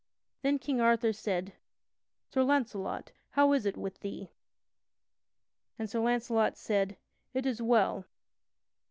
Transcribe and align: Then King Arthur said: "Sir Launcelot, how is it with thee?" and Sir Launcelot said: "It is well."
Then 0.41 0.57
King 0.57 0.81
Arthur 0.81 1.13
said: 1.13 1.53
"Sir 2.27 2.41
Launcelot, 2.41 3.11
how 3.29 3.53
is 3.53 3.67
it 3.67 3.77
with 3.77 3.99
thee?" 3.99 4.31
and 5.77 5.87
Sir 5.91 5.99
Launcelot 5.99 6.57
said: 6.57 6.97
"It 7.35 7.45
is 7.45 7.61
well." 7.61 8.05